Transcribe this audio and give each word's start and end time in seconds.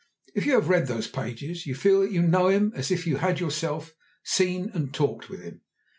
If 0.33 0.47
you 0.47 0.53
have 0.53 0.67
read 0.67 0.87
those 0.87 1.07
pages, 1.07 1.67
you 1.67 1.75
feel 1.75 2.01
that 2.01 2.09
you 2.11 2.23
know 2.23 2.47
him 2.47 2.73
as 2.75 2.89
if 2.89 3.05
you 3.05 3.17
had 3.17 3.39
yourself 3.39 3.93
seen 4.23 4.71
and 4.73 4.91
talked 4.91 5.29
with 5.29 5.43
him. 5.43 5.61